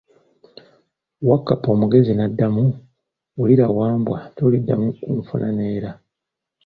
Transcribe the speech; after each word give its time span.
Wakkapa 1.27 1.67
omugezi 1.75 2.11
n'addamu, 2.15 2.65
wulira 3.37 3.65
Wambwa, 3.77 4.19
toliddamu 4.35 4.87
kunfuna 5.01 5.47
neera. 5.57 5.91